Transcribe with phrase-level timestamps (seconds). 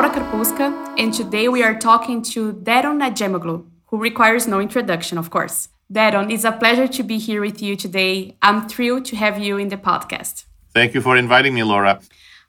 [0.00, 4.48] Hello, I am Laura Karpuska, and today we are talking to Daron Acemoglu, who requires
[4.48, 5.68] no introduction, of course.
[5.92, 8.34] Deron, it's a pleasure to be here with you today.
[8.40, 10.44] I'm thrilled to have you in the podcast.
[10.72, 12.00] Thank you for inviting me, Laura.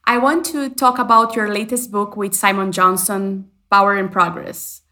[0.05, 4.83] I want to talk about your latest book with Simon Johnson, Power and Progress.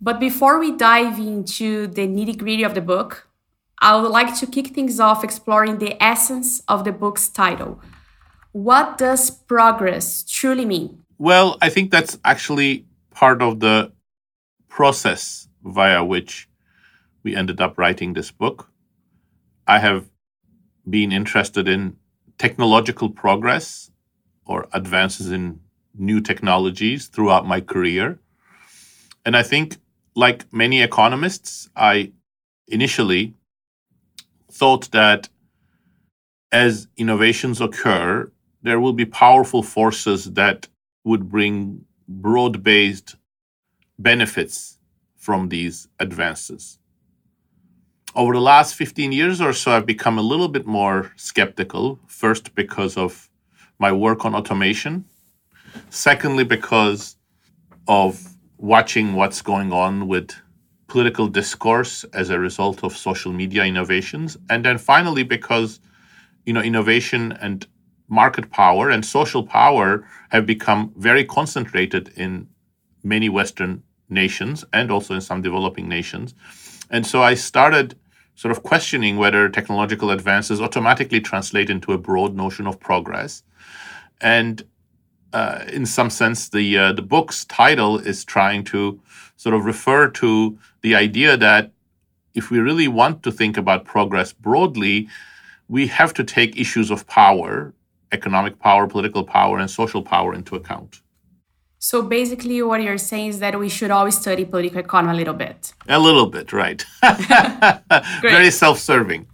[0.00, 3.26] But before we dive into the nitty gritty of the book,
[3.80, 7.80] I would like to kick things off exploring the essence of the book's title.
[8.52, 11.02] What does progress truly mean?
[11.18, 13.92] Well, I think that's actually part of the
[14.68, 16.48] process via which
[17.22, 18.70] we ended up writing this book.
[19.66, 20.10] I have
[20.88, 21.96] been interested in
[22.38, 23.90] technological progress
[24.46, 25.60] or advances in
[25.94, 28.18] new technologies throughout my career.
[29.24, 29.78] And I think,
[30.14, 32.12] like many economists, I
[32.68, 33.34] initially
[34.50, 35.28] thought that
[36.52, 38.30] as innovations occur,
[38.62, 40.68] there will be powerful forces that
[41.06, 43.14] would bring broad based
[43.98, 44.78] benefits
[45.14, 46.78] from these advances.
[48.16, 52.54] Over the last 15 years or so, I've become a little bit more skeptical, first
[52.54, 53.30] because of
[53.78, 55.04] my work on automation,
[55.90, 57.16] secondly, because
[57.86, 60.32] of watching what's going on with
[60.88, 65.78] political discourse as a result of social media innovations, and then finally, because
[66.46, 67.66] you know innovation and
[68.08, 72.48] market power and social power have become very concentrated in
[73.02, 76.34] many Western nations and also in some developing nations.
[76.90, 77.98] And so I started
[78.34, 83.42] sort of questioning whether technological advances automatically translate into a broad notion of progress.
[84.20, 84.62] And
[85.32, 89.00] uh, in some sense, the uh, the book's title is trying to
[89.36, 91.72] sort of refer to the idea that
[92.34, 95.08] if we really want to think about progress broadly,
[95.68, 97.74] we have to take issues of power
[98.12, 101.00] economic power, political power, and social power into account.
[101.78, 105.34] So basically, what you're saying is that we should always study political economy a little
[105.34, 105.72] bit.
[105.88, 106.84] A little bit, right?
[108.22, 109.26] very self serving.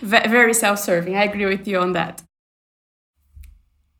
[0.00, 1.16] Very self serving.
[1.16, 2.22] I agree with you on that.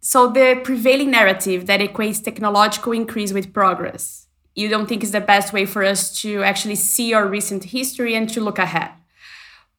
[0.01, 5.21] So, the prevailing narrative that equates technological increase with progress, you don't think is the
[5.21, 8.91] best way for us to actually see our recent history and to look ahead.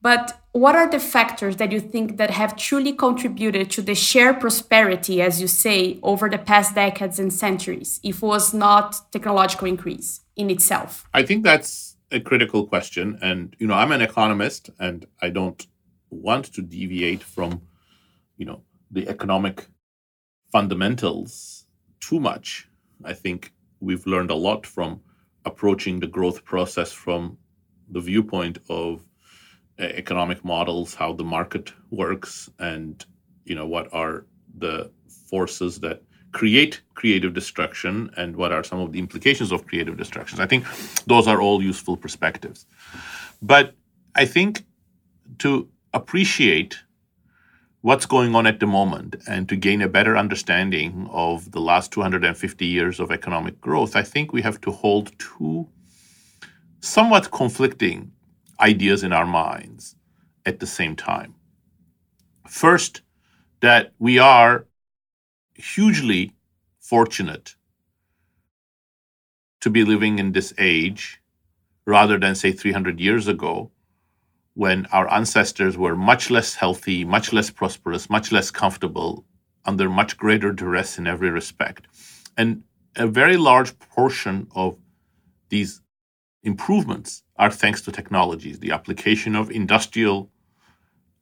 [0.02, 4.40] But what are the factors that you think that have truly contributed to the shared
[4.40, 9.68] prosperity, as you say, over the past decades and centuries, if it was not technological
[9.68, 11.08] increase in itself?
[11.14, 13.18] I think that's a critical question.
[13.22, 15.66] And, you know, I'm an economist and I don't
[16.12, 17.64] want to deviate from,
[18.38, 19.66] you know, the economic
[20.52, 21.66] fundamentals
[22.00, 22.70] too much.
[23.04, 25.02] I think we've learned a lot from
[25.46, 27.40] approaching the growth process from
[27.90, 29.04] the viewpoint of
[29.80, 33.06] economic models, how the market works, and
[33.46, 34.26] you know what are
[34.58, 34.92] the
[35.30, 36.02] forces that
[36.32, 40.40] create creative destruction and what are some of the implications of creative destruction.
[40.42, 40.66] I think
[41.06, 42.66] those are all useful perspectives.
[43.42, 43.76] But
[44.16, 44.66] I think
[45.40, 46.80] to appreciate
[47.82, 51.92] what's going on at the moment and to gain a better understanding of the last
[51.92, 55.68] 250 years of economic growth, I think we have to hold two
[56.80, 58.12] somewhat conflicting
[58.60, 59.96] ideas in our minds
[60.46, 61.36] at the same time.
[62.48, 63.02] First,
[63.62, 64.66] that we are
[65.56, 66.34] hugely
[66.80, 67.56] fortunate
[69.62, 71.22] to be living in this age
[71.86, 73.72] rather than, say, 300 years ago,
[74.56, 79.26] when our ancestors were much less healthy, much less prosperous, much less comfortable,
[79.66, 81.88] under much greater duress in every respect.
[82.38, 82.64] And
[82.96, 84.78] a very large portion of
[85.50, 85.82] these
[86.44, 90.30] improvements are thanks to technologies, the application of industrial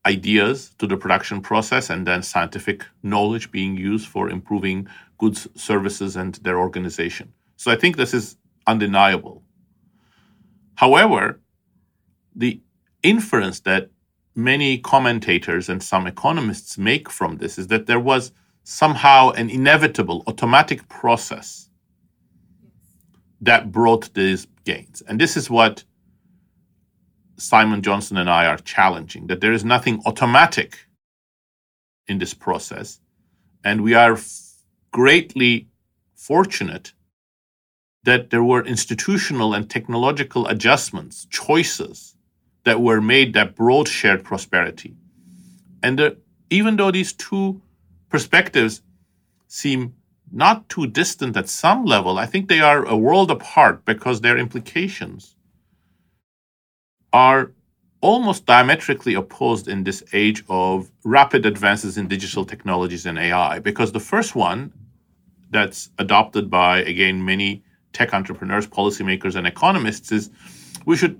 [0.05, 4.87] ideas to the production process and then scientific knowledge being used for improving
[5.19, 7.31] goods, services, and their organization.
[7.55, 9.43] So I think this is undeniable.
[10.75, 11.39] However,
[12.35, 12.59] the
[13.03, 13.89] inference that
[14.35, 18.31] many commentators and some economists make from this is that there was
[18.63, 21.69] somehow an inevitable automatic process
[23.41, 25.01] that brought these gains.
[25.07, 25.83] And this is what
[27.37, 30.77] Simon Johnson and I are challenging that there is nothing automatic
[32.07, 32.99] in this process.
[33.63, 34.53] And we are f-
[34.91, 35.67] greatly
[36.15, 36.93] fortunate
[38.03, 42.15] that there were institutional and technological adjustments, choices
[42.63, 44.95] that were made that brought shared prosperity.
[45.81, 46.17] And the,
[46.49, 47.61] even though these two
[48.09, 48.81] perspectives
[49.47, 49.95] seem
[50.31, 54.37] not too distant at some level, I think they are a world apart because their
[54.37, 55.35] implications
[57.13, 57.51] are
[57.99, 63.59] almost diametrically opposed in this age of rapid advances in digital technologies and AI.
[63.59, 64.73] Because the first one
[65.51, 67.63] that's adopted by, again, many
[67.93, 70.31] tech entrepreneurs, policymakers, and economists is
[70.85, 71.19] we should,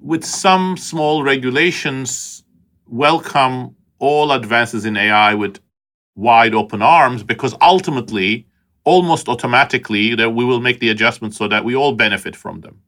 [0.00, 2.42] with some small regulations,
[2.88, 5.60] welcome all advances in AI with
[6.16, 8.46] wide open arms because ultimately,
[8.84, 12.80] almost automatically, that we will make the adjustments so that we all benefit from them.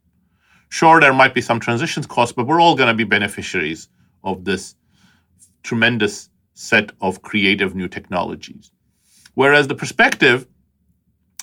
[0.69, 3.89] Sure, there might be some transitions costs, but we're all going to be beneficiaries
[4.23, 4.75] of this
[5.63, 8.71] tremendous set of creative new technologies.
[9.35, 10.47] Whereas the perspective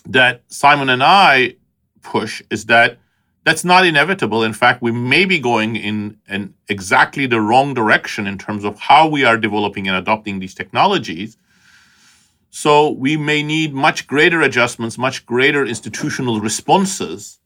[0.07, 1.57] that Simon and I
[2.03, 2.99] push is that
[3.45, 4.43] that's not inevitable.
[4.43, 8.79] In fact, we may be going in, in exactly the wrong direction in terms of
[8.79, 11.37] how we are developing and adopting these technologies.
[12.57, 17.39] So we may need much greater adjustments, much greater institutional responses,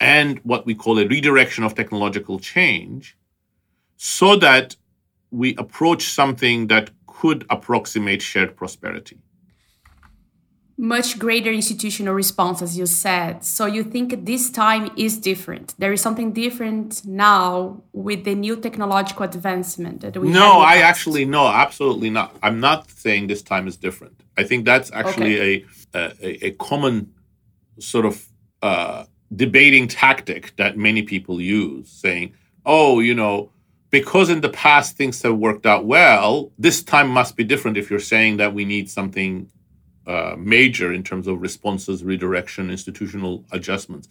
[0.00, 3.18] and what we call a redirection of technological change
[3.98, 4.74] so that
[5.30, 9.18] we approach something that could approximate shared prosperity
[10.76, 13.44] much greater institutional response, as you said.
[13.44, 15.74] So you think this time is different.
[15.78, 20.30] There is something different now with the new technological advancement that we.
[20.30, 22.36] No, I actually no, absolutely not.
[22.42, 24.20] I'm not saying this time is different.
[24.36, 25.66] I think that's actually okay.
[25.94, 27.12] a, a, a common
[27.78, 28.26] sort of
[28.62, 29.04] uh,
[29.34, 32.34] debating tactic that many people use, saying,
[32.64, 33.50] "Oh, you know."
[33.90, 37.90] Because in the past things have worked out well, this time must be different if
[37.90, 39.50] you're saying that we need something
[40.06, 44.08] uh, major in terms of responses, redirection, institutional adjustments.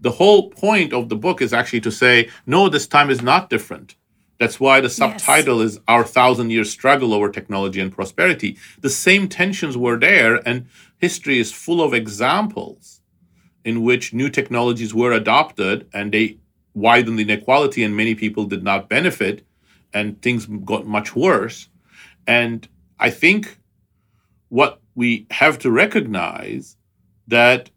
[0.00, 3.48] The whole point of the book is actually to say, no, this time is not
[3.48, 3.94] different.
[4.38, 5.74] That's why the subtitle yes.
[5.74, 8.58] is Our Thousand Year Struggle Over Technology and Prosperity.
[8.80, 10.66] The same tensions were there, and
[10.98, 13.00] history is full of examples
[13.64, 16.38] in which new technologies were adopted and they
[16.74, 19.46] widened inequality, and many people did not benefit,
[19.92, 21.68] and things got much worse.
[22.26, 22.68] And
[22.98, 23.58] I think
[24.48, 26.76] what we have to recognize
[27.26, 27.70] that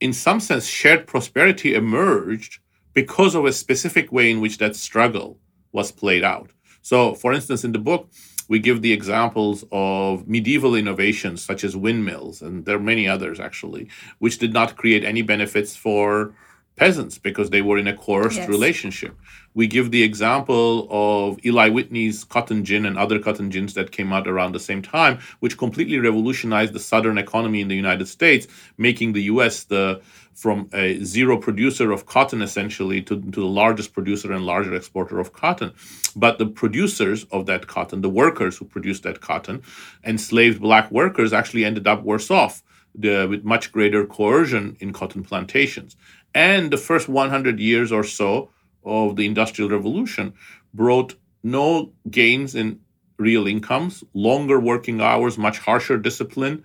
[0.00, 2.60] in some sense shared prosperity emerged
[2.94, 5.38] because of a specific way in which that struggle
[5.72, 6.50] was played out.
[6.82, 8.08] So, for instance, in the book,
[8.48, 13.38] we give the examples of medieval innovations such as windmills, and there are many others
[13.38, 13.88] actually,
[14.18, 16.32] which did not create any benefits for
[16.76, 18.48] peasants because they were in a coerced yes.
[18.48, 19.14] relationship.
[19.58, 24.12] We give the example of Eli Whitney's cotton gin and other cotton gins that came
[24.12, 28.46] out around the same time, which completely revolutionized the southern economy in the United States,
[28.76, 30.00] making the US the
[30.32, 35.18] from a zero producer of cotton essentially to, to the largest producer and larger exporter
[35.18, 35.72] of cotton.
[36.14, 39.62] But the producers of that cotton, the workers who produced that cotton,
[40.04, 42.62] enslaved black workers actually ended up worse off.
[42.94, 45.94] The, with much greater coercion in cotton plantations.
[46.34, 48.50] And the first 100 years or so
[48.84, 50.34] of the Industrial Revolution
[50.74, 52.80] brought no gains in
[53.18, 56.64] real incomes, longer working hours, much harsher discipline,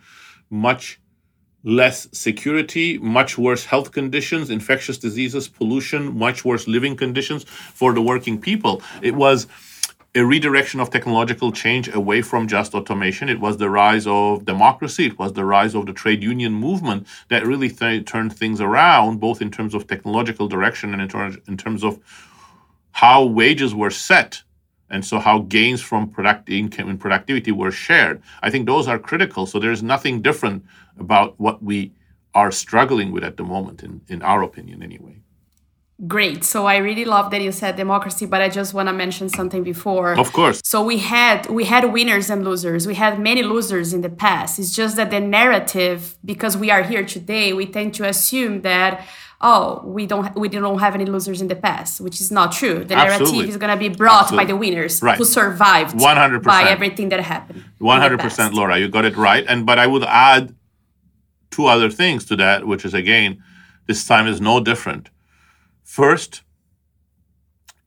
[0.50, 1.00] much
[1.63, 8.01] less security, much worse health conditions, infectious diseases, pollution, much worse living conditions for the
[8.01, 8.81] working people.
[9.01, 9.48] It was
[10.15, 13.30] a redirection of technological change away from just automation.
[13.30, 15.07] It was the rise of democracy.
[15.07, 19.20] It was the rise of the trade union movement that really th- turned things around,
[19.20, 22.00] both in terms of technological direction and in, ter- in terms of
[22.91, 24.43] how wages were set
[24.88, 28.22] and so how gains from product income and productivity were shared.
[28.43, 29.48] I think those are critical.
[29.48, 30.63] So there's nothing different
[31.00, 31.91] about what we
[32.36, 35.23] are struggling with at the moment, in, in our opinion, anyway.
[36.07, 36.43] Great.
[36.43, 39.63] So I really love that you said democracy, but I just want to mention something
[39.63, 40.19] before.
[40.19, 40.60] Of course.
[40.65, 42.86] So we had we had winners and losers.
[42.86, 44.60] We had many losers in the past.
[44.60, 49.05] It's just that the narrative, because we are here today, we tend to assume that
[49.39, 52.83] oh we don't we don't have any losers in the past, which is not true.
[52.83, 53.38] The Absolutely.
[53.38, 54.45] narrative is going to be brought Absolutely.
[54.45, 55.17] by the winners right.
[55.17, 56.43] who survived 100%.
[56.43, 57.63] by everything that happened.
[57.79, 59.45] 100% Laura, you got it right.
[59.48, 60.53] And but I would add
[61.50, 63.41] two other things to that, which is again,
[63.88, 65.10] this time is no different
[65.84, 66.42] First,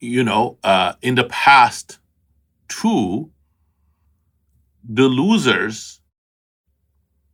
[0.00, 1.98] you know, uh, in the past,
[2.68, 3.30] too,
[4.88, 6.00] the losers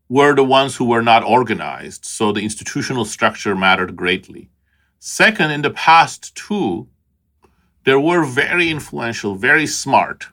[0.09, 4.51] were the ones who were not organized, so the institutional structure mattered greatly.
[4.99, 6.89] Second, in the past, too,
[7.85, 10.29] there were very influential, very smart,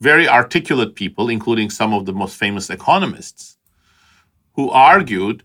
[0.00, 3.58] very articulate people, including some of the most famous economists,
[4.54, 5.42] who argued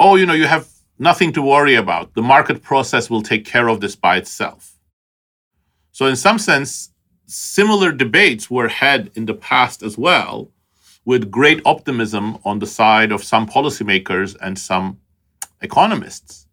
[0.00, 0.68] oh, you know, you have
[1.04, 2.14] nothing to worry about.
[2.14, 4.62] The market process will take care of this by itself.
[5.92, 6.90] So, in some sense,
[7.26, 10.50] similar debates were had in the past as well,
[11.04, 14.98] with great optimism on the side of some policymakers and some
[15.60, 16.48] economists.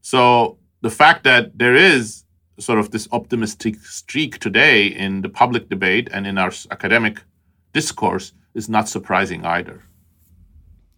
[0.00, 2.24] So, the fact that there is
[2.58, 7.20] sort of this optimistic streak today in the public debate and in our academic
[7.72, 9.82] discourse is not surprising either.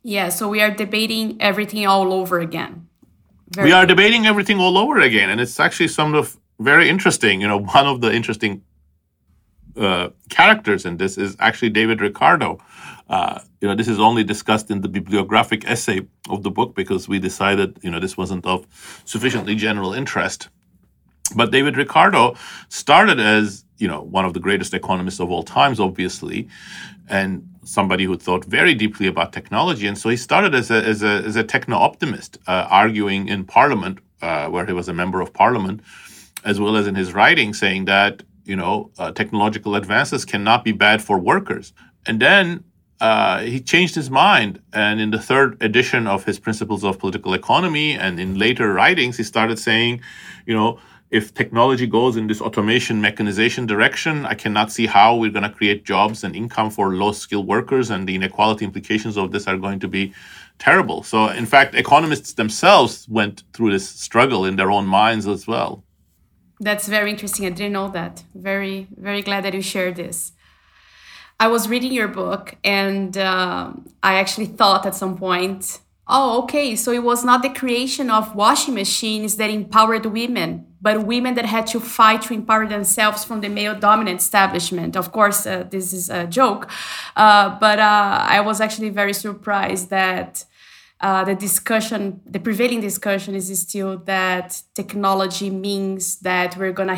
[0.07, 2.87] Yeah, so we are debating everything all over again.
[3.51, 7.41] Very we are debating everything all over again, and it's actually some of very interesting.
[7.41, 8.63] You know, one of the interesting
[9.77, 12.59] uh, characters in this is actually David Ricardo.
[13.11, 17.09] Uh, you know, this is only discussed in the bibliographic essay of the book because
[17.09, 18.65] we decided, you know, this wasn't of
[19.05, 20.51] sufficiently general interest.
[21.35, 22.37] But David Ricardo
[22.69, 26.49] started as, you know, one of the greatest economists of all times, obviously,
[27.09, 29.87] and somebody who thought very deeply about technology.
[29.87, 33.45] And so he started as a, as a, as a techno optimist, uh, arguing in
[33.45, 35.81] Parliament, uh, where he was a member of Parliament,
[36.45, 40.73] as well as in his writing, saying that you know, uh, technological advances cannot be
[40.73, 41.73] bad for workers.
[42.07, 42.65] And then
[43.01, 44.63] uh, he changed his mind.
[44.73, 49.17] And in the third edition of his Principles of Political Economy and in later writings,
[49.17, 50.01] he started saying,
[50.47, 50.79] you know,
[51.17, 55.57] if technology goes in this automation mechanization direction, I cannot see how we're going to
[55.59, 59.57] create jobs and income for low skilled workers, and the inequality implications of this are
[59.57, 60.13] going to be
[60.59, 61.03] terrible.
[61.03, 65.83] So, in fact, economists themselves went through this struggle in their own minds as well.
[66.61, 67.47] That's very interesting.
[67.47, 68.25] I didn't know that.
[68.35, 70.33] Very, very glad that you shared this.
[71.39, 76.77] I was reading your book and uh, I actually thought at some point, oh, okay,
[76.77, 81.47] so it was not the creation of washing machines that empowered women, but women that
[81.47, 84.97] had to fight to empower themselves from the male dominant establishment.
[84.97, 86.71] Of course, uh, this is a joke,
[87.17, 90.45] uh, but uh, I was actually very surprised that
[91.01, 96.95] uh, the discussion, the prevailing discussion is still that technology means that we're going to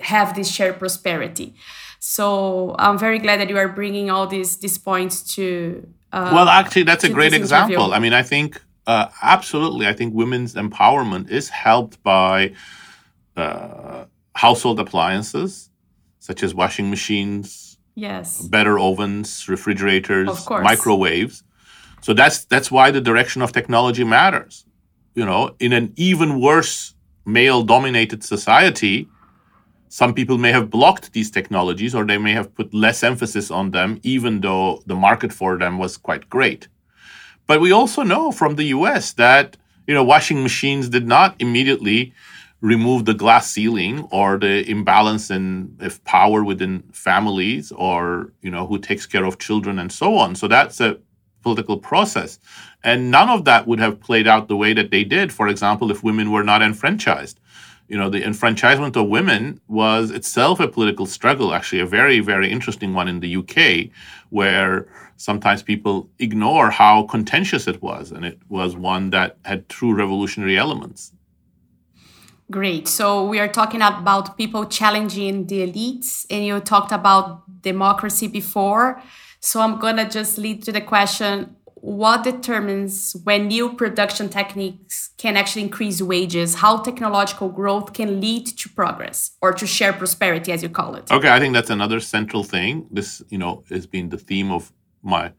[0.00, 1.54] have this shared prosperity.
[2.00, 5.86] So I'm very glad that you are bringing all these these points to.
[6.12, 7.76] Uh, well, actually, that's a great example.
[7.76, 7.96] Interview.
[7.96, 9.86] I mean, I think uh, absolutely.
[9.86, 12.54] I think women's empowerment is helped by
[13.36, 15.70] uh, household appliances
[16.18, 21.42] such as washing machines, yes, better ovens, refrigerators, microwaves
[22.00, 24.64] so that's that's why the direction of technology matters.
[25.14, 26.94] You know, in an even worse
[27.26, 29.08] male-dominated society,
[29.92, 33.72] some people may have blocked these technologies or they may have put less emphasis on
[33.72, 36.68] them, even though the market for them was quite great.
[37.48, 39.56] But we also know from the US that
[39.88, 42.14] you know washing machines did not immediately
[42.60, 48.68] remove the glass ceiling or the imbalance in if power within families or you know
[48.68, 50.36] who takes care of children and so on.
[50.36, 50.98] So that's a
[51.42, 52.38] political process.
[52.84, 55.90] And none of that would have played out the way that they did, for example,
[55.90, 57.40] if women were not enfranchised.
[57.90, 62.48] You know, the enfranchisement of women was itself a political struggle, actually, a very, very
[62.48, 63.90] interesting one in the UK,
[64.28, 68.12] where sometimes people ignore how contentious it was.
[68.12, 71.12] And it was one that had true revolutionary elements.
[72.48, 72.86] Great.
[72.86, 79.02] So we are talking about people challenging the elites, and you talked about democracy before.
[79.40, 85.10] So I'm going to just lead to the question what determines when new production techniques
[85.16, 90.52] can actually increase wages, how technological growth can lead to progress or to share prosperity,
[90.52, 91.10] as you call it?
[91.10, 92.86] Okay, I think that's another central thing.
[92.90, 94.72] This, you know, has been the theme of
[95.02, 95.32] my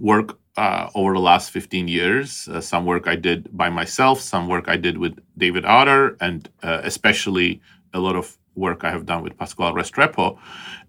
[0.00, 2.48] work uh, over the last 15 years.
[2.48, 6.48] Uh, some work I did by myself, some work I did with David Autor, and
[6.64, 7.60] uh, especially
[7.94, 10.36] a lot of work I have done with Pascual Restrepo.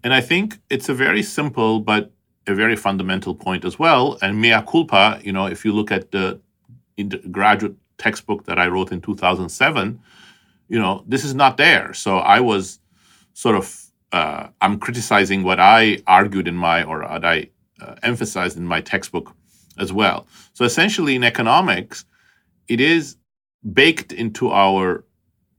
[0.02, 2.10] And I think it's a very simple but
[2.46, 4.18] a very fundamental point as well.
[4.22, 6.40] And mea culpa, you know, if you look at the,
[7.30, 9.98] graduate textbook that I wrote in 2007,
[10.68, 11.94] you know, this is not there.
[11.94, 12.78] So I was
[13.32, 17.48] sort of, uh, I'm criticizing what I argued in my, or what I
[17.80, 19.34] uh, emphasized in my textbook
[19.78, 20.26] as well.
[20.52, 22.04] So essentially in economics,
[22.68, 23.16] it is
[23.72, 25.04] baked into our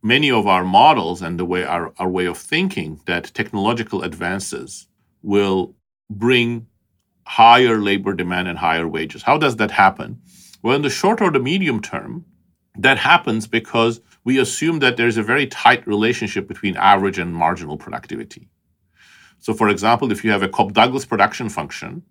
[0.04, 4.88] many of our models and the way our, our way of thinking that technological advances
[5.24, 5.76] will
[6.10, 6.68] bring
[7.26, 9.24] higher labor demand and higher wages.
[9.24, 10.22] How does that happen?
[10.62, 12.26] Well, in the short or the medium term,
[12.78, 17.78] that happens because we assume that there's a very tight relationship between average and marginal
[17.78, 18.50] productivity.
[19.40, 22.04] So, for example, if you have a Cobb Douglas production function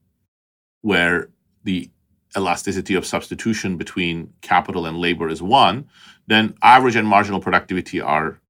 [0.83, 1.31] where
[1.63, 1.91] the
[2.37, 5.89] elasticity of substitution between capital and labor is one,
[6.27, 8.41] then average and marginal productivity are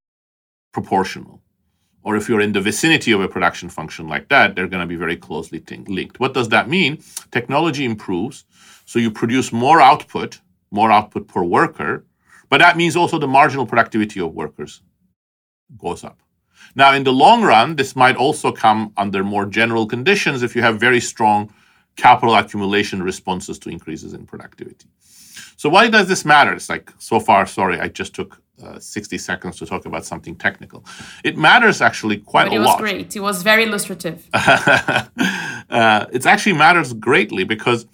[0.72, 1.39] proportional.
[2.02, 4.86] Or if you're in the vicinity of a production function like that, they're going to
[4.86, 6.18] be very closely linked.
[6.18, 7.02] What does that mean?
[7.30, 8.44] Technology improves,
[8.86, 10.40] so you produce more output,
[10.70, 12.06] more output per worker,
[12.48, 14.82] but that means also the marginal productivity of workers
[15.78, 16.20] goes up.
[16.74, 20.62] Now, in the long run, this might also come under more general conditions if you
[20.62, 21.52] have very strong
[21.96, 24.86] capital accumulation responses to increases in productivity.
[25.56, 26.52] So why does this matter?
[26.52, 30.36] It's like so far, sorry, I just took uh, 60 seconds to talk about something
[30.36, 30.84] technical.
[31.24, 32.80] It matters actually quite but a lot.
[32.80, 33.16] It was great.
[33.16, 34.28] It was very illustrative.
[34.34, 37.86] uh, it actually matters greatly because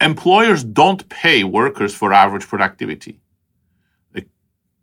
[0.00, 3.20] employers don't pay workers for average productivity.
[4.14, 4.22] A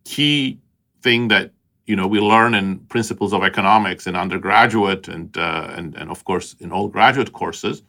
[0.03, 0.59] key
[1.01, 1.51] thing that
[1.85, 6.23] you know we learn in principles of economics in undergraduate and uh, and and of
[6.25, 7.83] course in all graduate courses.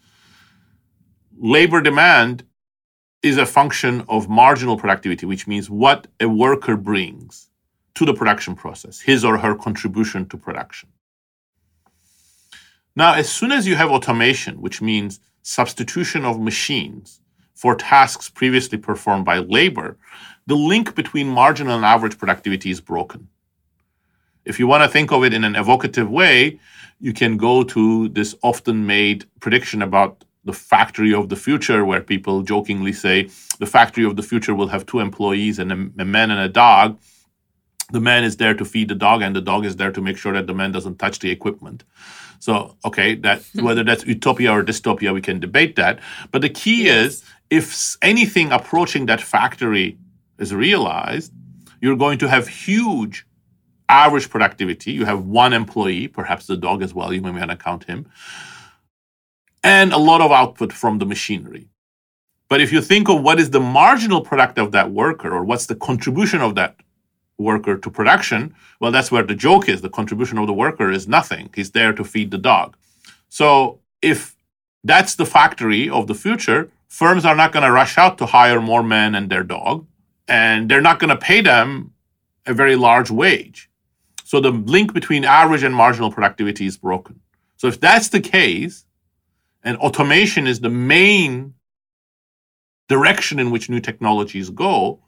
[1.39, 2.45] Labor demand
[3.23, 7.49] is a function of marginal productivity, which means what a worker brings
[7.95, 10.89] to the production process, his or her contribution to production.
[12.97, 17.21] Now, as soon as you have automation, which means substitution of machines
[17.55, 19.97] for tasks previously performed by labor,
[20.47, 23.29] the link between marginal and average productivity is broken.
[24.45, 26.59] If you want to think of it in an evocative way,
[26.99, 32.01] you can go to this often made prediction about the factory of the future, where
[32.01, 36.05] people jokingly say the factory of the future will have two employees and a, a
[36.05, 36.99] man and a dog.
[37.91, 40.17] The man is there to feed the dog, and the dog is there to make
[40.17, 41.85] sure that the man doesn't touch the equipment.
[42.39, 46.01] So, okay, that whether that's utopia or dystopia, we can debate that.
[46.31, 49.99] But the key is if anything approaching that factory
[50.39, 51.33] is realized,
[51.81, 53.27] you're going to have huge
[53.89, 54.93] average productivity.
[54.93, 58.07] You have one employee, perhaps the dog as well, you may want to count him,
[59.63, 61.69] and a lot of output from the machinery.
[62.49, 65.67] But if you think of what is the marginal product of that worker or what's
[65.67, 66.77] the contribution of that
[67.39, 69.81] worker to production, well, that's where the joke is.
[69.81, 71.51] The contribution of the worker is nothing.
[71.55, 72.77] He's there to feed the dog.
[73.29, 74.37] So if
[74.85, 78.61] that's the factory of the future, firms are not going to rush out to hire
[78.61, 79.87] more men and their dog,
[80.29, 81.95] and they're not going to pay them
[82.45, 83.71] a very large wage.
[84.25, 87.21] So the link between average and marginal productivity is broken.
[87.57, 88.85] So if that's the case,
[89.63, 91.55] and automation is the main
[92.89, 95.01] direction in which new technologies go,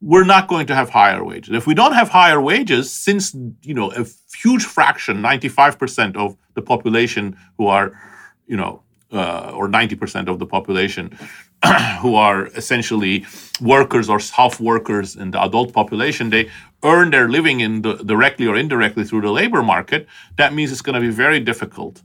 [0.00, 1.54] we're not going to have higher wages.
[1.54, 4.04] If we don't have higher wages, since you know a
[4.42, 7.98] huge fraction, 95% of the population who are,
[8.46, 8.82] you know,
[9.12, 11.16] uh, or 90% of the population
[12.00, 13.24] who are essentially
[13.60, 16.50] workers or soft workers in the adult population, they
[16.82, 20.06] earn their living in the, directly or indirectly through the labor market.
[20.36, 22.02] That means it's going to be very difficult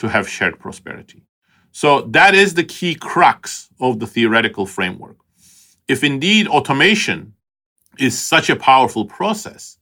[0.00, 1.22] to have shared prosperity.
[1.72, 5.16] So that is the key crux of the theoretical framework
[5.90, 7.34] if indeed automation
[7.98, 9.78] is such a powerful process,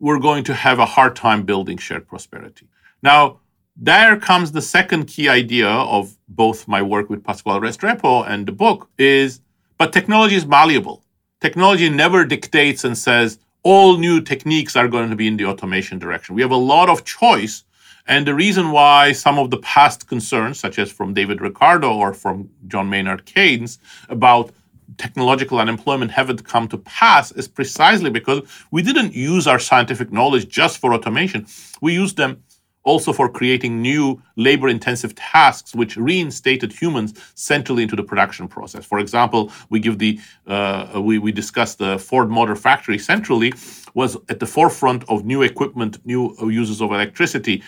[0.00, 2.66] we're going to have a hard time building shared prosperity.
[3.02, 3.40] Now,
[3.76, 8.52] there comes the second key idea of both my work with Pascual Restrepo and the
[8.52, 9.40] book is
[9.76, 11.02] but technology is malleable.
[11.40, 15.98] Technology never dictates and says all new techniques are going to be in the automation
[15.98, 16.34] direction.
[16.34, 17.64] We have a lot of choice.
[18.06, 22.12] And the reason why some of the past concerns, such as from David Ricardo or
[22.12, 24.52] from John Maynard Keynes, about
[24.98, 30.48] technological unemployment haven't come to pass is precisely because we didn't use our scientific knowledge
[30.48, 31.46] just for automation.
[31.80, 32.42] We used them
[32.84, 38.84] also for creating new labor intensive tasks which reinstated humans centrally into the production process.
[38.84, 43.54] For example, we give the uh, we, we discussed the Ford Motor Factory centrally
[43.94, 47.62] was at the forefront of new equipment, new uses of electricity,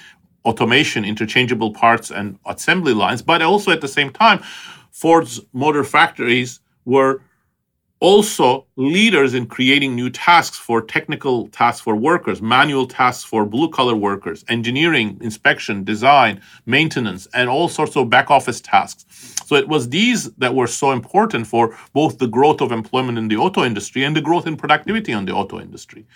[0.47, 4.43] automation, interchangeable parts and assembly lines, but also at the same time,
[4.91, 7.21] Ford's motor factories were
[8.01, 13.71] also leaders in creating new tasks for technical tasks for workers, manual tasks for blue
[13.71, 19.07] collar workers, engineering, inspection, design, maintenance, and all sorts of back office tasks.
[19.47, 23.29] So it was these that were so important for both the growth of employment in
[23.29, 26.07] the auto industry and the growth in productivity on the auto industry.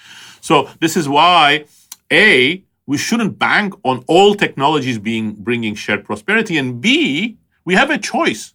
[0.41, 1.65] So this is why
[2.13, 7.91] A, we shouldn't bank on all technologies being bringing shared prosperity, and B, we have
[7.91, 8.55] a choice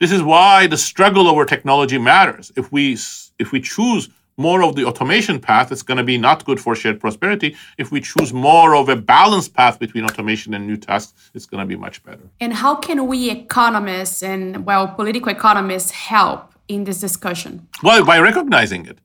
[0.00, 2.52] this is why the struggle over technology matters.
[2.56, 2.92] If we
[3.38, 6.74] if we choose more of the automation path, it's going to be not good for
[6.74, 7.56] shared prosperity.
[7.78, 11.60] If we choose more of a balanced path between automation and new tasks, it's going
[11.60, 12.28] to be much better.
[12.40, 17.68] And how can we economists and well political economists help in this discussion?
[17.82, 18.98] Well, by recognizing it.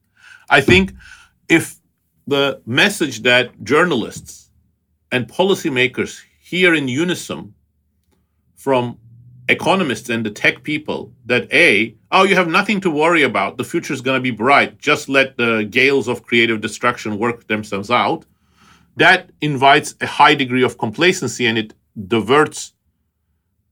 [0.49, 0.93] I think
[1.47, 1.78] if
[2.29, 4.51] the message that journalists
[5.11, 7.53] and policymakers hear in unison
[8.55, 8.97] from
[9.47, 13.57] economists and the tech people that A, oh, you have nothing to worry about.
[13.57, 14.77] The future is going to be bright.
[14.77, 18.25] Just let the gales of creative destruction work themselves out.
[18.97, 21.73] That invites a high degree of complacency and it
[22.07, 22.73] diverts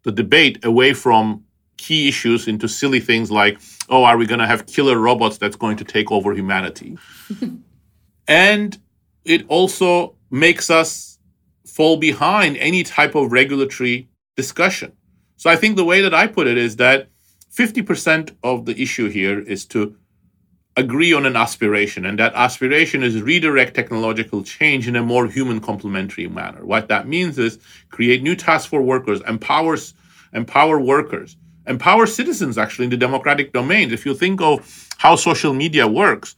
[0.04, 1.44] the debate away from
[1.78, 5.56] key issues into silly things like, oh, are we going to have killer robots that's
[5.56, 6.98] going to take over humanity?
[8.28, 8.78] and
[9.26, 11.20] it also makes us
[11.66, 14.92] fall behind any type of regulatory discussion.
[15.38, 17.10] So I think the way that I put it is that
[17.54, 19.96] 50% of the issue here is to
[20.76, 25.60] agree on an aspiration, and that aspiration is redirect technological change in a more human
[25.60, 26.64] complementary manner.
[26.64, 27.58] What that means is
[27.90, 29.96] create new tasks for workers, empowers,
[30.34, 31.36] empower workers,
[31.66, 33.92] empower citizens actually in the democratic domain.
[33.92, 36.36] If you think of how social media works,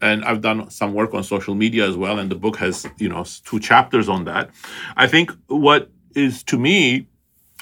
[0.00, 3.08] and I've done some work on social media as well, and the book has you
[3.08, 4.50] know two chapters on that.
[4.96, 7.06] I think what is to me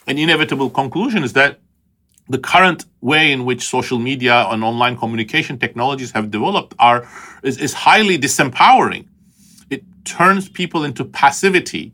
[0.06, 1.60] an inevitable conclusion is that
[2.28, 7.08] the current way in which social media and online communication technologies have developed are
[7.42, 9.06] is, is highly disempowering.
[9.70, 11.92] It turns people into passivity.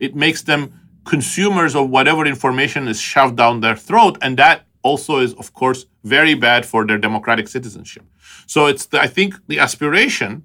[0.00, 0.72] It makes them
[1.04, 5.86] consumers of whatever information is shoved down their throat, and that also is, of course,
[6.04, 8.04] very bad for their democratic citizenship.
[8.48, 10.42] So it's the, I think the aspiration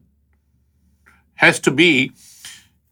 [1.36, 2.12] has to be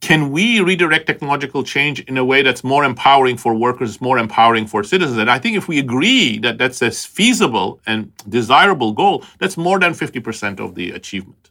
[0.00, 4.66] can we redirect technological change in a way that's more empowering for workers, more empowering
[4.66, 5.16] for citizens?
[5.16, 9.78] And I think if we agree that that's a feasible and desirable goal, that's more
[9.78, 11.50] than 50% of the achievement.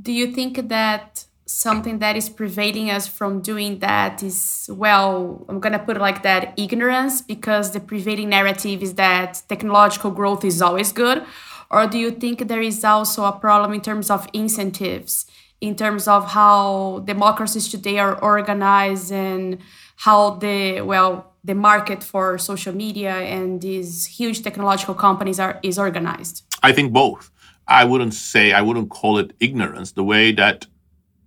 [0.00, 5.60] Do you think that something that is prevailing us from doing that is, well, I'm
[5.60, 10.44] going to put it like that, ignorance, because the prevailing narrative is that technological growth
[10.46, 11.26] is always good?
[11.70, 15.26] Or do you think there is also a problem in terms of incentives?
[15.60, 19.58] in terms of how democracies today are organized and
[19.96, 25.78] how the well the market for social media and these huge technological companies are is
[25.78, 27.30] organized i think both
[27.68, 30.66] i wouldn't say i wouldn't call it ignorance the way that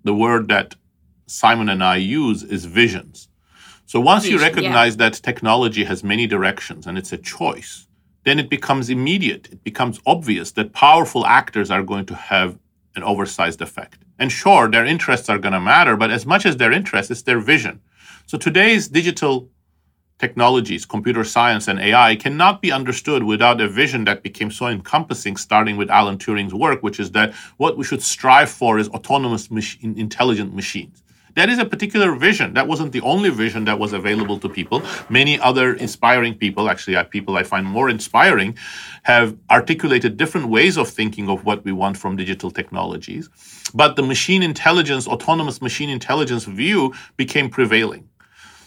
[0.03, 0.75] the word that
[1.27, 3.27] simon and i use is visions
[3.85, 5.09] so once Vision, you recognize yeah.
[5.09, 7.87] that technology has many directions and it's a choice
[8.25, 12.57] then it becomes immediate it becomes obvious that powerful actors are going to have
[12.95, 16.57] an oversized effect and sure, their interests are going to matter, but as much as
[16.57, 17.81] their interests, it's their vision.
[18.25, 19.49] So today's digital
[20.19, 25.35] technologies, computer science, and AI cannot be understood without a vision that became so encompassing,
[25.35, 29.51] starting with Alan Turing's work, which is that what we should strive for is autonomous,
[29.51, 31.02] mach- intelligent machines.
[31.35, 32.53] That is a particular vision.
[32.53, 34.83] That wasn't the only vision that was available to people.
[35.09, 38.55] Many other inspiring people, actually, people I find more inspiring,
[39.03, 43.29] have articulated different ways of thinking of what we want from digital technologies.
[43.73, 48.07] But the machine intelligence, autonomous machine intelligence view became prevailing.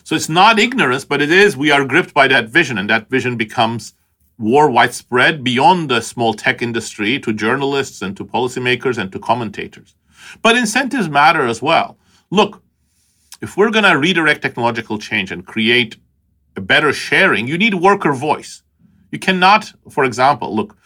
[0.03, 3.09] So it's not ignorance, but it is we are gripped by that vision, and that
[3.09, 3.95] vision becomes
[4.39, 9.95] more widespread beyond the small tech industry to journalists and to policymakers and to commentators.
[10.43, 11.97] But incentives matter as well
[12.31, 12.63] look,
[13.41, 15.97] if we're going to redirect technological change and create
[16.57, 18.63] a better sharing, you need worker voice.
[19.13, 20.77] You cannot, for example, look,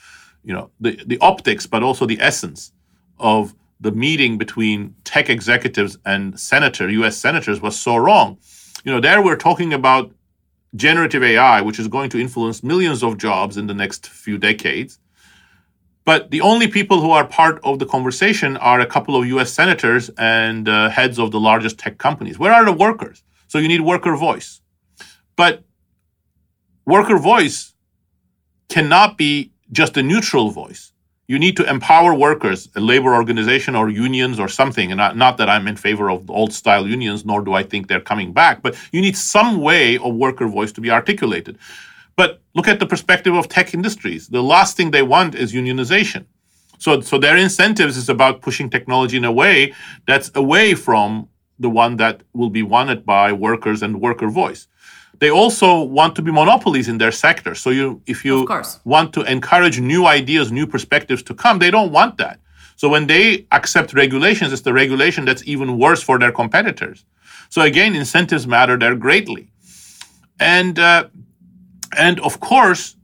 [0.44, 2.72] you know, the, the optics, but also the essence
[3.18, 8.38] of the meeting between tech executives and senator, US senators was so wrong.
[8.84, 10.12] You know, there we're talking about
[10.74, 14.98] generative AI, which is going to influence millions of jobs in the next few decades.
[16.04, 19.52] But the only people who are part of the conversation are a couple of US
[19.52, 22.38] senators and uh, heads of the largest tech companies.
[22.38, 23.22] Where are the workers?
[23.48, 24.60] So you need worker voice.
[25.36, 25.64] But
[26.86, 27.74] worker voice
[28.68, 30.92] cannot be just a neutral voice.
[31.28, 34.90] You need to empower workers, a labor organization or unions or something.
[34.90, 37.86] And not, not that I'm in favor of old style unions, nor do I think
[37.86, 41.56] they're coming back, but you need some way of worker voice to be articulated.
[42.16, 44.28] But look at the perspective of tech industries.
[44.28, 46.26] The last thing they want is unionization.
[46.78, 49.74] So, so their incentives is about pushing technology in a way
[50.06, 54.66] that's away from the one that will be wanted by workers and worker voice.
[55.18, 57.54] They also want to be monopolies in their sector.
[57.54, 58.48] So you, if you
[58.84, 62.40] want to encourage new ideas, new perspectives to come, they don't want that.
[62.76, 67.04] So when they accept regulations, it's the regulation that's even worse for their competitors.
[67.50, 69.50] So again, incentives matter there greatly.
[70.38, 71.08] And uh,
[71.96, 72.96] and of course,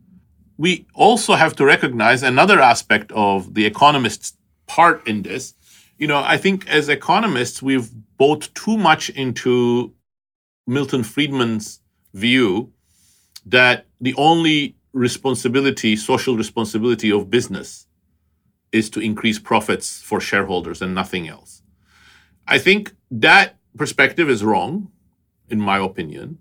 [0.59, 5.55] we also have to recognize another aspect of the economist's part in this.
[5.99, 9.93] You know, I think as economists, we've bought too much into
[10.67, 11.81] Milton Friedman's
[12.15, 12.73] view
[13.45, 17.87] that the only responsibility, social responsibility of business
[18.73, 21.63] is to increase profits for shareholders and nothing else.
[22.49, 24.91] I think that perspective is wrong,
[25.49, 26.39] in my opinion.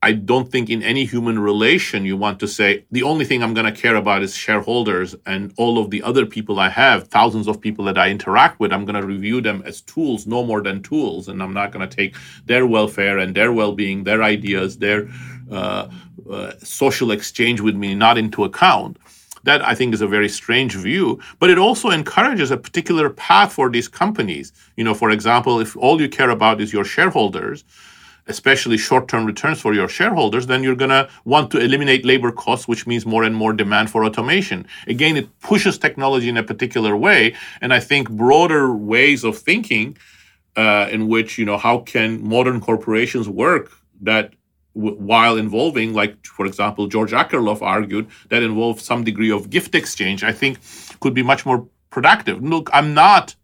[0.00, 3.52] I don't think in any human relation you want to say the only thing I'm
[3.52, 7.48] going to care about is shareholders and all of the other people I have, thousands
[7.48, 8.72] of people that I interact with.
[8.72, 11.88] I'm going to review them as tools, no more than tools, and I'm not going
[11.88, 12.14] to take
[12.46, 15.08] their welfare and their well-being, their ideas, their
[15.50, 15.88] uh,
[16.30, 18.98] uh, social exchange with me not into account.
[19.42, 23.52] That I think is a very strange view, but it also encourages a particular path
[23.52, 24.52] for these companies.
[24.76, 27.64] You know, for example, if all you care about is your shareholders,
[28.28, 32.30] especially short term returns for your shareholders, then you're going to want to eliminate labor
[32.30, 34.66] costs, which means more and more demand for automation.
[34.86, 37.34] Again, it pushes technology in a particular way.
[37.60, 39.96] And I think broader ways of thinking
[40.56, 44.34] uh, in which, you know, how can modern corporations work that
[44.74, 50.22] while involving, like, for example, George Akerlof argued, that involve some degree of gift exchange,
[50.22, 50.58] I think
[51.00, 52.42] could be much more productive.
[52.42, 53.34] Look, I'm not,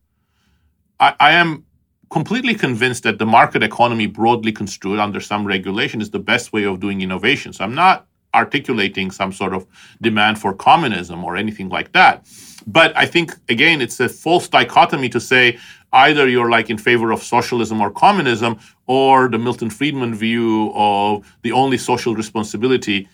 [1.00, 1.64] I, I am
[2.10, 6.64] completely convinced that the market economy, broadly construed under some regulation, is the best way
[6.64, 7.52] of doing innovation.
[7.52, 9.66] So I'm not articulating some sort of
[10.02, 12.26] demand for communism or anything like that.
[12.66, 15.58] But I think, again, it's a false dichotomy to say
[15.92, 21.24] either you're like in favor of socialism or communism, or the Milton Friedman view of
[21.42, 23.08] the only social responsibility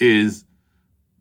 [0.00, 0.44] is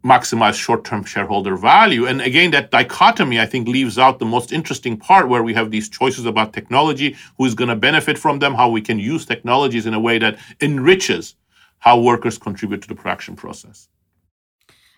[0.03, 2.05] maximize short-term shareholder value.
[2.05, 5.71] And again, that dichotomy, I think, leaves out the most interesting part where we have
[5.71, 9.85] these choices about technology, who's going to benefit from them, how we can use technologies
[9.85, 11.35] in a way that enriches
[11.79, 13.87] how workers contribute to the production process.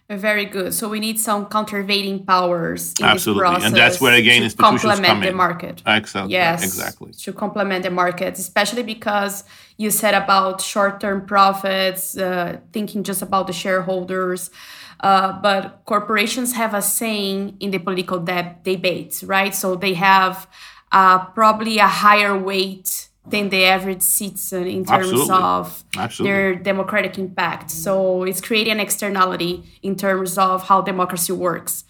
[0.07, 0.71] Very good.
[0.71, 3.41] So we need some countervailing powers in Absolutely.
[3.41, 5.81] this process and that's where again to institutions complement the market.
[5.83, 6.29] Excellent.
[6.29, 7.11] Yes, Exactly.
[7.11, 9.45] To complement the market, especially because
[9.77, 14.51] you said about short-term profits, uh, thinking just about the shareholders.
[14.99, 19.53] Uh, but corporations have a saying in the political de- debates, right?
[19.53, 20.47] So they have
[20.91, 25.35] uh, probably a higher weight than the average citizen in terms Absolutely.
[25.35, 26.31] of Absolutely.
[26.31, 27.71] their democratic impact.
[27.71, 31.85] So it's creating an externality in terms of how democracy works.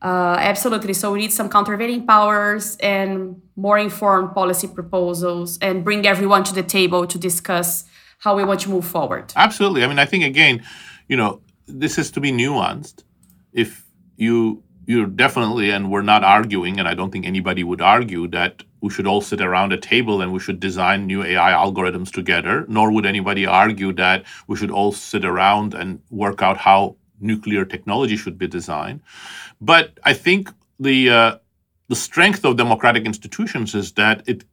[0.00, 0.92] Uh, absolutely.
[0.92, 6.54] So we need some countervailing powers and more informed policy proposals and bring everyone to
[6.54, 7.84] the table to discuss
[8.18, 9.32] how we want to move forward.
[9.34, 9.82] Absolutely.
[9.82, 10.62] I mean, I think again,
[11.08, 13.04] you know, this is to be nuanced.
[13.52, 18.28] If you you're definitely, and we're not arguing, and I don't think anybody would argue
[18.28, 22.12] that we should all sit around a table and we should design new AI algorithms
[22.12, 22.64] together.
[22.68, 27.64] Nor would anybody argue that we should all sit around and work out how nuclear
[27.64, 29.00] technology should be designed.
[29.60, 31.38] But I think the uh,
[31.88, 34.44] the strength of democratic institutions is that it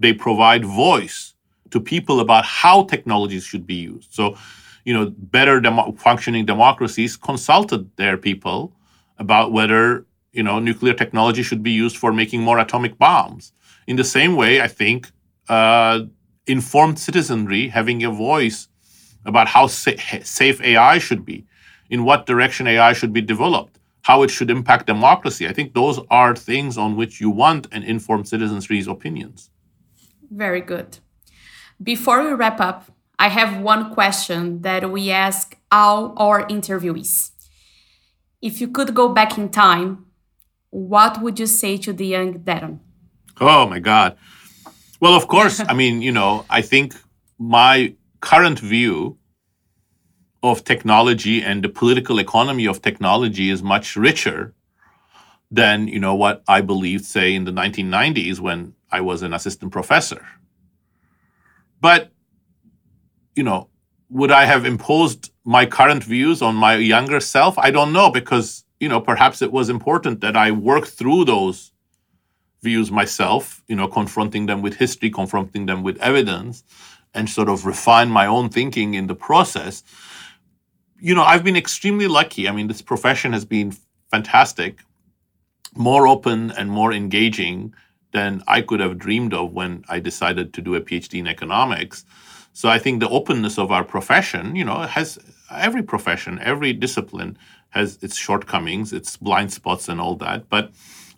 [0.00, 1.34] they provide voice
[1.70, 4.12] to people about how technologies should be used.
[4.12, 4.36] So,
[4.84, 5.62] you know, better
[5.96, 8.72] functioning democracies consulted their people
[9.18, 13.52] about whether you know nuclear technology should be used for making more atomic bombs.
[13.86, 15.10] In the same way, I think
[15.48, 16.00] uh,
[16.46, 18.68] informed citizenry having a voice
[19.24, 19.92] about how sa-
[20.22, 21.46] safe AI should be,
[21.90, 25.46] in what direction AI should be developed, how it should impact democracy.
[25.46, 29.50] I think those are things on which you want an informed citizenry's opinions.
[30.30, 30.98] Very good.
[31.82, 32.90] Before we wrap up,
[33.22, 37.30] I have one question that we ask all our interviewees.
[38.48, 40.06] If you could go back in time,
[40.70, 42.80] what would you say to the young Daron?
[43.40, 44.16] Oh my God.
[45.00, 46.96] Well, of course, I mean, you know, I think
[47.38, 49.18] my current view
[50.42, 54.52] of technology and the political economy of technology is much richer
[55.48, 59.70] than, you know, what I believed, say, in the 1990s when I was an assistant
[59.70, 60.26] professor.
[61.80, 62.10] But,
[63.34, 63.68] you know,
[64.08, 67.58] would I have imposed my current views on my younger self?
[67.58, 71.72] I don't know because, you know, perhaps it was important that I work through those
[72.62, 76.62] views myself, you know, confronting them with history, confronting them with evidence,
[77.14, 79.82] and sort of refine my own thinking in the process.
[80.98, 82.48] You know, I've been extremely lucky.
[82.48, 83.74] I mean, this profession has been
[84.10, 84.78] fantastic,
[85.74, 87.74] more open and more engaging
[88.12, 92.04] than I could have dreamed of when I decided to do a PhD in economics.
[92.52, 95.18] So I think the openness of our profession, you know, has
[95.50, 97.38] every profession, every discipline
[97.70, 100.48] has its shortcomings, its blind spots, and all that.
[100.48, 100.70] But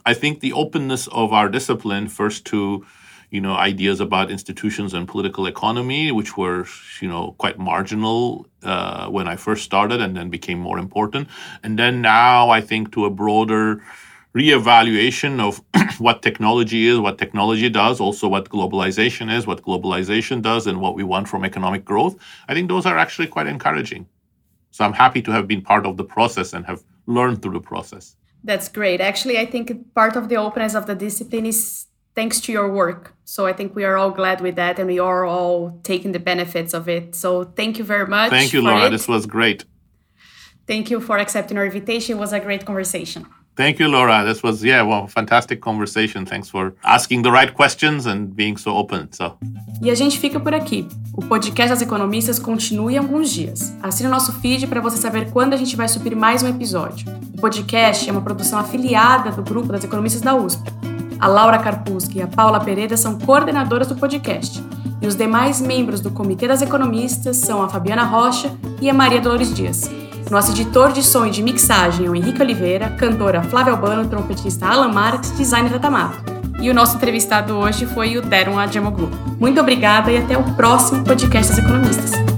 [0.06, 2.86] I think the openness of our discipline, first to
[3.30, 6.66] you know ideas about institutions and political economy, which were
[7.00, 11.28] you know quite marginal uh, when I first started, and then became more important,
[11.64, 13.82] and then now I think to a broader
[14.36, 15.62] reevaluation of
[15.98, 20.94] what technology is, what technology does, also what globalization is, what globalization does, and what
[20.94, 22.16] we want from economic growth.
[22.48, 24.06] I think those are actually quite encouraging.
[24.70, 27.60] So I'm happy to have been part of the process and have learned through the
[27.60, 28.16] process.
[28.42, 29.00] That's great.
[29.00, 33.14] Actually, I think part of the openness of the discipline is thanks to your work.
[33.24, 36.18] So I think we are all glad with that and we are all taking the
[36.18, 37.14] benefits of it.
[37.14, 38.30] So thank you very much.
[38.30, 38.86] Thank you, Laura.
[38.86, 38.90] it.
[38.90, 39.64] This was great.
[40.66, 42.16] Thank you for accepting our invitation.
[42.16, 43.26] It was a great conversation.
[43.56, 44.24] Thank you, Laura.
[44.24, 46.26] This was, yeah, well, fantastic conversation.
[46.26, 49.08] Thanks for asking the right questions and being so open.
[49.12, 49.36] So,
[49.80, 50.88] E a gente fica por aqui.
[51.16, 53.72] O podcast das economistas continua em alguns dias.
[53.80, 57.06] Assine o nosso feed para você saber quando a gente vai subir mais um episódio.
[57.36, 60.62] O podcast é uma produção afiliada do grupo das economistas da USP.
[61.20, 64.60] A Laura Carpuschi e a Paula Pereira são coordenadoras do podcast.
[65.00, 69.20] E os demais membros do Comitê das Economistas são a Fabiana Rocha e a Maria
[69.20, 69.88] Dolores Dias.
[70.34, 74.66] Nosso editor de som e de mixagem é o Henrique Oliveira, cantora Flávia Albano, trompetista
[74.66, 76.18] Alan Marques, designer Tamato.
[76.60, 79.08] E o nosso entrevistado hoje foi o Deron Adjemoglu.
[79.38, 82.33] Muito obrigada e até o próximo podcast das Economistas.